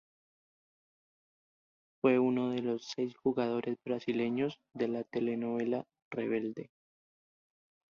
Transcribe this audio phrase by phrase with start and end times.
[2.01, 6.71] Fue uno de los seis jugadores brasileños de la telenovela "Rebelde".